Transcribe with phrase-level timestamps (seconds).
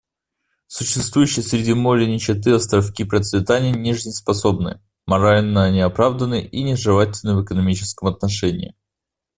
[0.65, 8.73] Существующие среди моря нищеты островки процветания нежизнеспособны, морально неоправданны и нежелательны в экономическом отношении.